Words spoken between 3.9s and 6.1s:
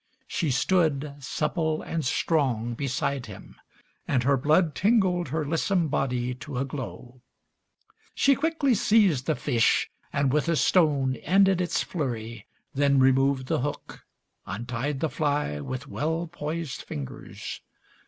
and her blood Tingled her lissom